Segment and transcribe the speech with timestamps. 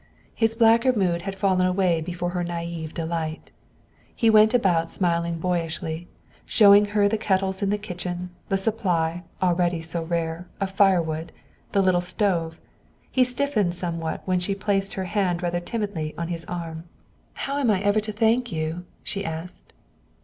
[0.33, 3.51] His blacker mood had fallen away before her naive delight.
[4.15, 6.07] He went about smiling boyishly,
[6.43, 11.31] showing her the kettles in the kitchen; the supply, already so rare, of firewood;
[11.71, 12.59] the little stove.
[12.59, 12.67] But
[13.11, 16.85] he stiffened somewhat when she placed her hand rather timidly on his arm.
[17.33, 19.71] "How am I ever to thank you?" she asked.